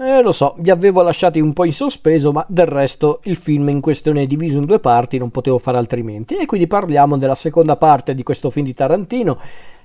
[0.00, 3.68] Eh, lo so, vi avevo lasciati un po' in sospeso, ma del resto il film
[3.68, 6.36] in questione è diviso in due parti, non potevo fare altrimenti.
[6.36, 9.40] E quindi parliamo della seconda parte di questo film di Tarantino.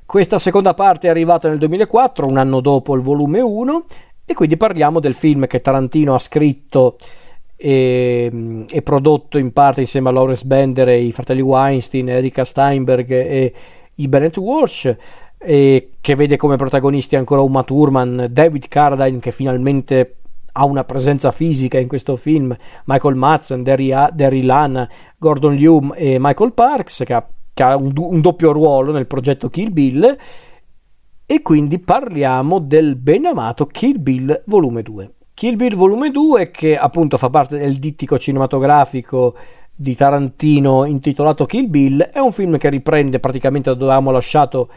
[0.05, 3.85] Questa seconda parte è arrivata nel 2004, un anno dopo il volume 1,
[4.23, 6.97] e quindi parliamo del film che Tarantino ha scritto
[7.55, 13.09] e, e prodotto in parte insieme a Lawrence Bender e i fratelli Weinstein, Erika Steinberg
[13.09, 13.53] e
[13.95, 14.95] i Bennett Walsh
[15.45, 20.15] che vede come protagonisti ancora Uma Thurman, David Carradine che finalmente
[20.53, 26.53] ha una presenza fisica in questo film, Michael Madsen, Derry Lana, Gordon Liu e Michael
[26.53, 30.17] Parks che ha, che ha un, un, doppio ruolo nel progetto Kill Bill
[31.25, 35.11] e quindi parliamo del ben amato Kill Bill volume 2.
[35.33, 39.35] Kill Bill volume 2 che appunto fa parte del dittico cinematografico
[39.75, 44.69] di Tarantino intitolato Kill Bill è un film che riprende praticamente da dove avevamo lasciato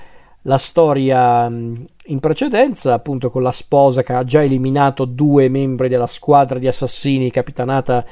[0.46, 6.06] la storia in precedenza, appunto con la sposa che ha già eliminato due membri della
[6.06, 8.04] squadra di assassini capitanata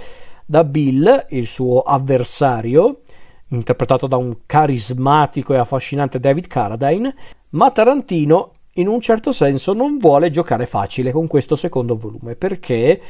[0.45, 3.03] da Bill, il suo avversario,
[3.49, 7.15] interpretato da un carismatico e affascinante David Carradine,
[7.51, 13.01] ma Tarantino in un certo senso non vuole giocare facile con questo secondo volume perché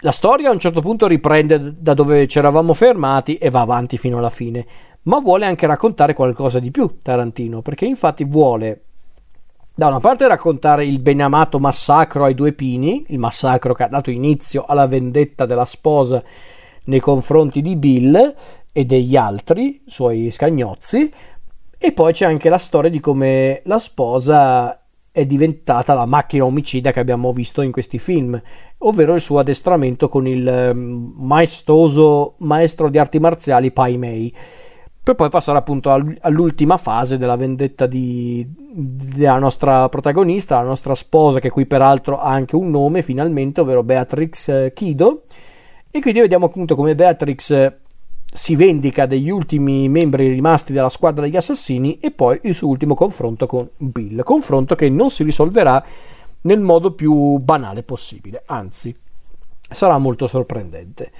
[0.00, 3.98] la storia a un certo punto riprende da dove ci eravamo fermati e va avanti
[3.98, 4.66] fino alla fine,
[5.02, 8.82] ma vuole anche raccontare qualcosa di più Tarantino, perché infatti vuole
[9.74, 14.10] da una parte raccontare il benamato massacro ai due pini, il massacro che ha dato
[14.10, 16.20] inizio alla vendetta della sposa
[16.84, 18.34] nei confronti di Bill
[18.72, 21.12] e degli altri suoi scagnozzi,
[21.78, 24.82] e poi c'è anche la storia di come la sposa
[25.12, 28.40] è diventata la macchina omicida che abbiamo visto in questi film,
[28.78, 34.34] ovvero il suo addestramento con il ehm, maestoso maestro di arti marziali Pai Mei
[35.08, 41.40] per poi passare appunto all'ultima fase della vendetta di, della nostra protagonista, la nostra sposa,
[41.40, 45.22] che qui peraltro ha anche un nome finalmente, ovvero Beatrix eh, Kido.
[45.90, 47.78] E quindi vediamo appunto come Beatrix eh,
[48.30, 52.94] si vendica degli ultimi membri rimasti della squadra degli assassini e poi il suo ultimo
[52.94, 54.22] confronto con Bill.
[54.22, 55.82] Confronto che non si risolverà
[56.42, 58.94] nel modo più banale possibile, anzi
[59.70, 61.10] sarà molto sorprendente.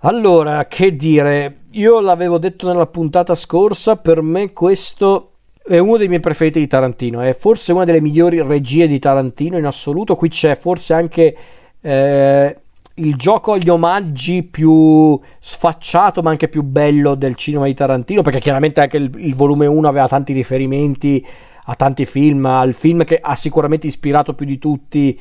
[0.00, 5.30] Allora, che dire, io l'avevo detto nella puntata scorsa, per me questo
[5.66, 9.58] è uno dei miei preferiti di Tarantino, è forse una delle migliori regie di Tarantino
[9.58, 11.36] in assoluto, qui c'è forse anche
[11.80, 12.56] eh,
[12.94, 18.40] il gioco agli omaggi più sfacciato ma anche più bello del cinema di Tarantino, perché
[18.40, 21.26] chiaramente anche il, il volume 1 aveva tanti riferimenti
[21.66, 25.18] a tanti film, al film che ha sicuramente ispirato più di tutti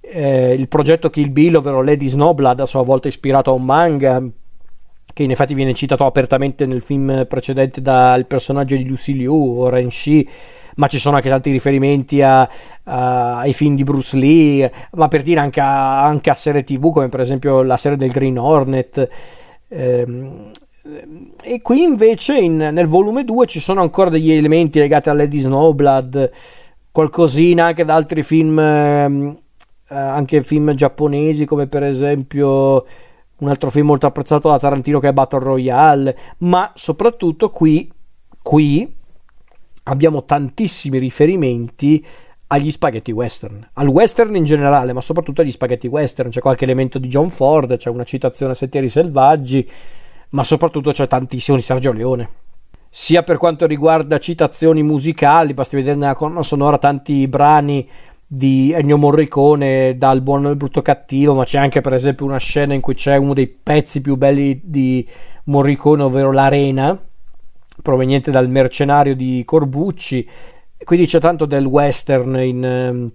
[0.00, 4.22] eh, il progetto Kill Bill, ovvero Lady Snowblood, a sua volta ispirato a un manga
[5.16, 9.70] che in effetti viene citato apertamente nel film precedente dal personaggio di Lucy Liu o
[9.70, 10.28] Ren Shi
[10.74, 12.42] ma ci sono anche tanti riferimenti a,
[12.82, 16.92] a, ai film di Bruce Lee, ma per dire anche a, anche a, serie tv
[16.92, 19.08] come per esempio la serie del Green Hornet.
[19.68, 20.50] Ehm,
[21.42, 25.38] e qui invece in, nel volume 2 ci sono ancora degli elementi legati a Lady
[25.38, 26.30] Snowblood,
[26.92, 29.38] qualcosina anche da altri film ehm,
[29.88, 32.84] eh, anche film giapponesi come per esempio
[33.38, 37.90] un altro film molto apprezzato da Tarantino che è Battle Royale, ma soprattutto qui,
[38.42, 38.94] qui
[39.84, 42.04] abbiamo tantissimi riferimenti
[42.48, 46.30] agli spaghetti western, al western in generale, ma soprattutto agli spaghetti western.
[46.30, 49.68] C'è qualche elemento di John Ford, c'è una citazione a Sentieri Selvaggi,
[50.30, 52.30] ma soprattutto c'è tantissimo di Sergio Leone.
[52.88, 57.86] Sia per quanto riguarda citazioni musicali, basti vedere nella colonna sonora tanti brani
[58.26, 62.74] di Ennio Morricone dal buono il brutto cattivo, ma c'è anche per esempio una scena
[62.74, 65.06] in cui c'è uno dei pezzi più belli di
[65.44, 67.00] Morricone, ovvero l'Arena,
[67.82, 70.28] proveniente dal mercenario di Corbucci.
[70.82, 73.12] Quindi c'è tanto del western in, ehm,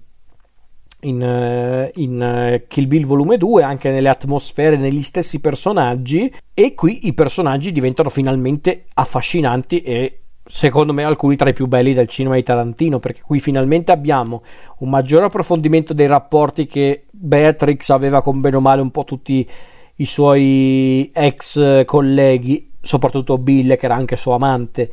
[1.01, 6.73] in, eh, in eh, Kill Bill volume 2, anche nelle atmosfere, negli stessi personaggi, e
[6.73, 12.07] qui i personaggi diventano finalmente affascinanti e secondo me alcuni tra i più belli del
[12.07, 14.43] cinema di Tarantino, perché qui finalmente abbiamo
[14.79, 19.47] un maggiore approfondimento dei rapporti che Beatrix aveva con bene o male un po' tutti
[19.95, 24.91] i suoi ex colleghi, soprattutto Bill che era anche suo amante.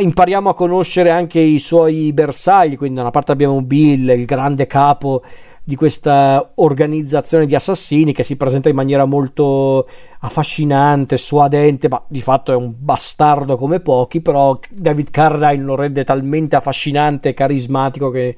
[0.00, 4.66] Impariamo a conoscere anche i suoi bersagli, quindi da una parte abbiamo Bill, il grande
[4.66, 5.22] capo
[5.66, 9.88] di questa organizzazione di assassini che si presenta in maniera molto
[10.20, 16.04] affascinante, suadente, ma di fatto è un bastardo come pochi, però David Carradine lo rende
[16.04, 18.36] talmente affascinante e carismatico che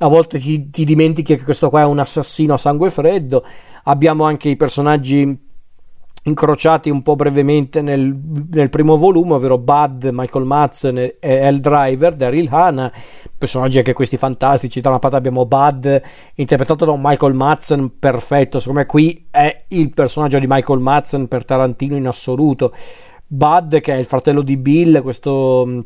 [0.00, 3.44] a volte ti, ti dimentichi che questo qua è un assassino a sangue freddo.
[3.84, 5.47] Abbiamo anche i personaggi
[6.24, 8.14] incrociati un po' brevemente nel,
[8.50, 12.92] nel, primo volume, ovvero Bud, Michael Madsen e El Driver, Daryl Hannah,
[13.36, 14.80] personaggi anche questi fantastici.
[14.80, 16.02] Da una parte abbiamo Bud,
[16.34, 18.58] interpretato da un Michael Madsen perfetto.
[18.58, 22.72] Secondo me, qui è il personaggio di Michael Madsen per Tarantino in assoluto.
[23.26, 25.80] Bud, che è il fratello di Bill, questo mm,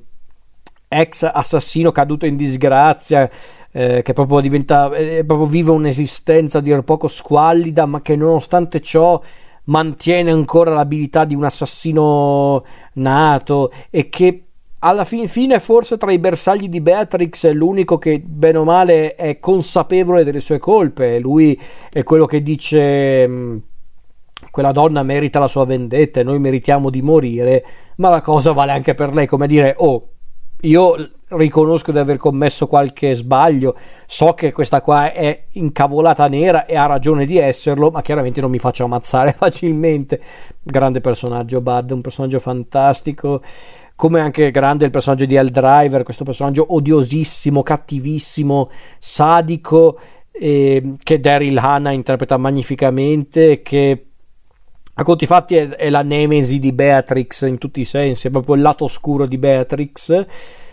[0.89, 3.29] ex assassino caduto in disgrazia.
[3.75, 8.81] Eh, che proprio diventa eh, proprio vive un'esistenza a dir poco squallida, ma che nonostante
[8.81, 9.19] ciò
[9.65, 12.65] mantiene ancora l'abilità di un assassino
[12.95, 14.45] nato e che
[14.85, 19.15] alla fin fine forse tra i bersagli di Beatrix è l'unico che bene o male
[19.15, 21.21] è consapevole delle sue colpe.
[21.21, 21.59] Lui
[21.91, 23.57] è quello che dice mm,
[24.51, 27.65] quella donna merita la sua vendetta e noi meritiamo di morire
[27.97, 29.27] ma la cosa vale anche per lei.
[29.27, 30.09] Come dire oh
[30.63, 33.77] io riconosco di aver commesso qualche sbaglio,
[34.07, 38.51] so che questa qua è incavolata nera e ha ragione di esserlo, ma chiaramente non
[38.51, 40.21] mi faccio ammazzare facilmente.
[40.63, 43.41] Grande personaggio Bud, un personaggio fantastico,
[43.97, 49.99] come anche grande il personaggio di El Driver, questo personaggio odiosissimo, cattivissimo, sadico,
[50.31, 54.07] eh, che Daryl Hannah interpreta magnificamente, che
[54.95, 58.61] a conti fatti è, la nemesi di Beatrix in tutti i sensi, è proprio il
[58.61, 60.27] lato oscuro di Beatrix.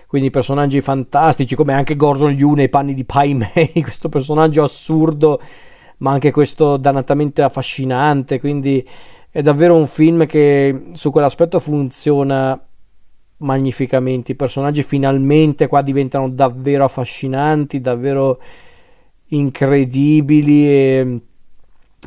[0.08, 5.40] Quindi personaggi fantastici, come anche Gordon Liu nei panni di Pai Mei, questo personaggio assurdo,
[5.98, 8.40] ma anche questo dannatamente affascinante.
[8.40, 8.86] Quindi
[9.30, 12.60] è davvero un film che su quell'aspetto funziona
[13.38, 14.34] magnificamente.
[14.34, 18.42] I personaggi finalmente qua diventano davvero affascinanti, davvero
[19.28, 21.22] incredibili e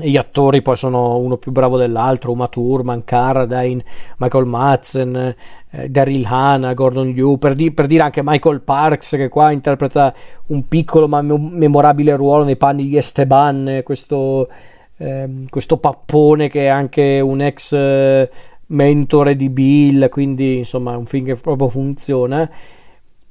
[0.01, 3.85] gli attori poi sono uno più bravo dell'altro, Uma Thurman, Carradine,
[4.17, 5.35] Michael Madsen,
[5.71, 10.15] eh, Daryl Hannah, Gordon Liu, per, di- per, dire anche Michael Parks che qua interpreta
[10.47, 14.49] un piccolo ma memorabile ruolo nei panni di Esteban, questo,
[14.97, 18.31] eh, questo pappone che è anche un ex eh,
[18.69, 22.49] mentore di Bill, quindi insomma è un film che proprio funziona.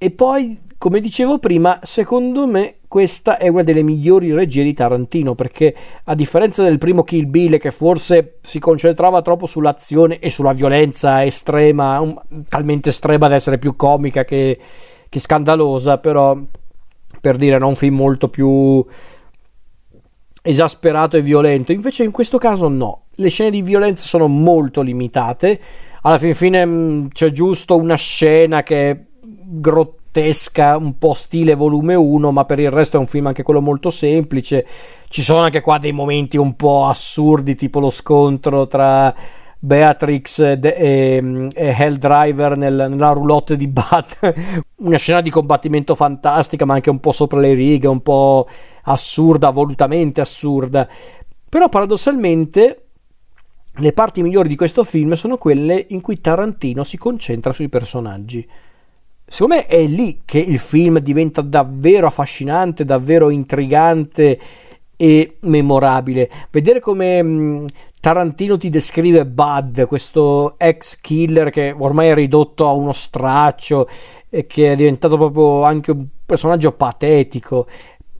[0.04, 5.36] E poi come dicevo prima, secondo me questa è una delle migliori regie di Tarantino
[5.36, 5.76] perché
[6.06, 11.24] a differenza del primo Kill Bill che forse si concentrava troppo sull'azione e sulla violenza
[11.24, 12.20] estrema, un,
[12.50, 14.58] talmente estrema da essere più comica che,
[15.08, 16.36] che scandalosa, però
[17.22, 18.84] per dire era un film molto più
[20.42, 21.74] esasperato e violento.
[21.74, 25.62] Invece in questo caso no, le scene di violenza sono molto limitate.
[26.02, 29.06] Alla fin fine mm, c'è giusto una scena che
[29.60, 33.62] grottesca un po' stile volume 1, ma per il resto è un film anche quello
[33.62, 34.66] molto semplice.
[35.08, 39.14] Ci sono anche qua dei momenti un po' assurdi, tipo lo scontro tra
[39.60, 44.34] Beatrix e, e, e Hell Driver nel, nella roulotte di Bat.
[44.80, 48.48] Una scena di combattimento fantastica, ma anche un po' sopra le righe, un po'
[48.84, 50.88] assurda, volutamente assurda.
[51.50, 52.86] Però paradossalmente
[53.76, 58.48] le parti migliori di questo film sono quelle in cui Tarantino si concentra sui personaggi.
[59.34, 64.38] Secondo me è lì che il film diventa davvero affascinante, davvero intrigante
[64.98, 66.30] e memorabile.
[66.52, 67.66] Vedere come mh,
[68.02, 73.88] Tarantino ti descrive Bud, questo ex killer che ormai è ridotto a uno straccio
[74.30, 77.68] e che è diventato proprio anche un personaggio patetico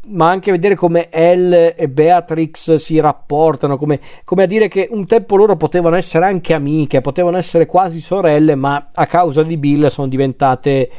[0.08, 5.06] ma anche vedere come Elle e Beatrix si rapportano, come, come, a dire che un
[5.06, 9.88] tempo loro potevano essere anche amiche, potevano essere quasi sorelle, ma a causa di Bill
[9.88, 10.90] sono diventate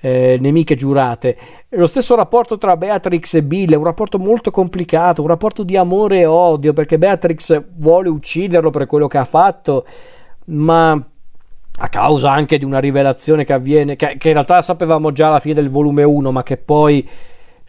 [0.00, 1.36] eh, nemiche giurate.
[1.70, 5.76] Lo stesso rapporto tra Beatrix e Bill è un rapporto molto complicato, un rapporto di
[5.76, 9.84] amore e odio, perché Beatrix vuole ucciderlo per quello che ha fatto,
[10.46, 10.92] ma
[11.82, 15.40] a causa anche di una rivelazione che avviene, che, che in realtà sapevamo già alla
[15.40, 17.06] fine del volume 1, ma che poi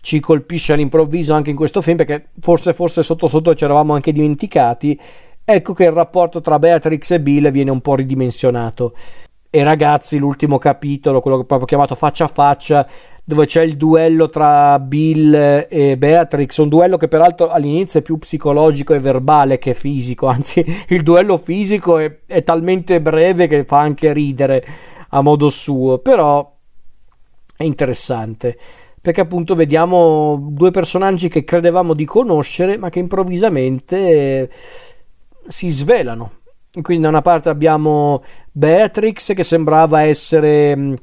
[0.02, 4.12] ci colpisce all'improvviso anche in questo film perché forse, forse sotto sotto ci eravamo anche
[4.12, 5.00] dimenticati.
[5.44, 8.94] Ecco che il rapporto tra Beatrix e Bill viene un po' ridimensionato.
[9.50, 12.88] E ragazzi l'ultimo capitolo quello che proprio chiamato faccia a faccia
[13.24, 15.34] dove c'è il duello tra Bill
[15.70, 20.66] e Beatrix, un duello che peraltro all'inizio è più psicologico e verbale che fisico, anzi
[20.88, 24.66] il duello fisico è, è talmente breve che fa anche ridere
[25.10, 26.50] a modo suo, però
[27.56, 28.58] è interessante
[29.02, 34.50] perché appunto vediamo due personaggi che credevamo di conoscere ma che improvvisamente
[35.48, 36.40] si svelano.
[36.82, 40.94] Quindi da una parte abbiamo Beatrix che sembrava essere mm,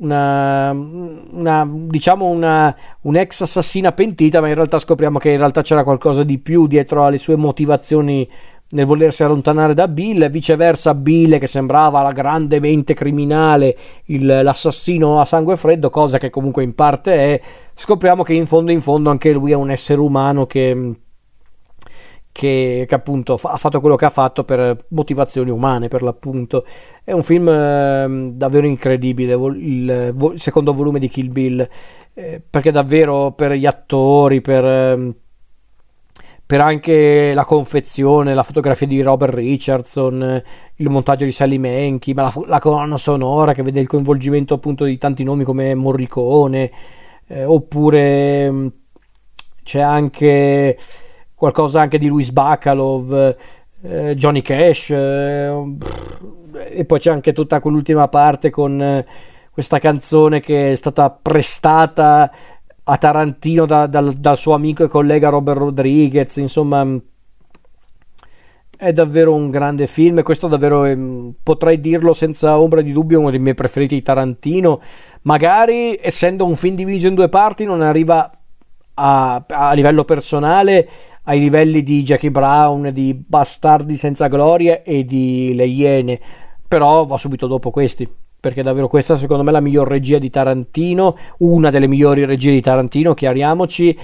[0.00, 5.84] una, una diciamo una, un'ex assassina pentita, ma in realtà scopriamo che in realtà c'era
[5.84, 8.28] qualcosa di più dietro alle sue motivazioni
[8.74, 13.76] nel volersi allontanare da Bill, viceversa Bill che sembrava la grande mente criminale,
[14.06, 17.40] il, l'assassino a sangue freddo, cosa che comunque in parte è,
[17.74, 20.96] scopriamo che in fondo in fondo anche lui è un essere umano che,
[22.32, 26.64] che, che, appunto ha fatto quello che ha fatto per motivazioni umane per l'appunto.
[27.04, 31.68] È un film eh, davvero incredibile il, il, il, secondo volume di Kill Bill
[32.12, 35.14] eh, perché davvero per gli attori per, eh,
[36.46, 40.42] per anche la confezione la fotografia di Robert Richardson
[40.76, 44.84] il montaggio di Sally Menchi ma la, la colonna sonora che vede il coinvolgimento appunto
[44.84, 46.70] di tanti nomi come Morricone
[47.26, 48.66] eh, oppure mm,
[49.62, 50.78] c'è anche
[51.34, 53.36] qualcosa anche di Luis Bacalov,
[53.82, 55.76] eh, Johnny Cash, eh,
[56.70, 59.06] e poi c'è anche tutta quell'ultima parte con eh,
[59.50, 62.30] questa canzone che è stata prestata
[62.84, 66.86] a Tarantino da, dal, dal, suo amico e collega Robert Rodriguez, insomma
[68.76, 70.18] è davvero un grande film.
[70.18, 70.96] E questo davvero è,
[71.42, 74.80] potrei dirlo senza ombra di dubbio uno dei miei preferiti di Tarantino.
[75.22, 78.30] Magari essendo un film diviso in due parti non arriva
[78.94, 80.88] a, a livello personale
[81.24, 86.20] ai livelli di Jackie Brown, di Bastardi senza gloria e di Le Iene,
[86.68, 88.06] però va subito dopo questi,
[88.44, 92.50] perché davvero questa secondo me è la miglior regia di Tarantino, una delle migliori regie
[92.50, 93.98] di Tarantino, chiariamoci,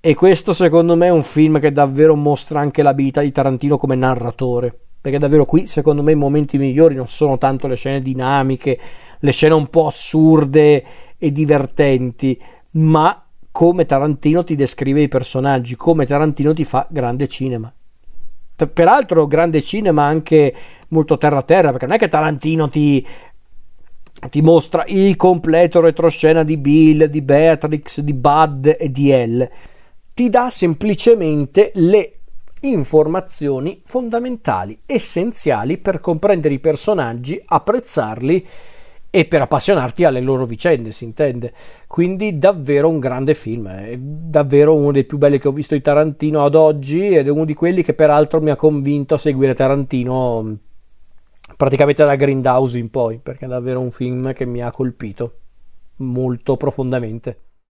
[0.00, 3.94] e questo secondo me è un film che davvero mostra anche l'abilità di Tarantino come
[3.94, 8.80] narratore, perché davvero qui secondo me i momenti migliori non sono tanto le scene dinamiche,
[9.18, 10.84] le scene un po' assurde
[11.18, 13.22] e divertenti, ma
[13.52, 17.70] come Tarantino ti descrive i personaggi, come Tarantino ti fa grande cinema.
[18.72, 20.54] Peraltro grande cinema anche
[20.88, 23.04] molto terra terra, perché non è che Tarantino ti,
[24.30, 29.50] ti mostra il completo retroscena di Bill, di Beatrix, di Bud e di Elle.
[30.14, 32.12] Ti dà semplicemente le
[32.60, 38.46] informazioni fondamentali, essenziali per comprendere i personaggi, apprezzarli
[39.10, 41.52] e per appassionarti alle loro vicende, si intende.
[41.86, 45.80] Quindi davvero un grande film, è davvero uno dei più belli che ho visto di
[45.80, 49.54] Tarantino ad oggi ed è uno di quelli che peraltro mi ha convinto a seguire
[49.54, 50.54] Tarantino mm,
[51.56, 55.38] praticamente da Grindhouse in poi, perché è davvero un film che mi ha colpito
[55.96, 57.38] molto profondamente.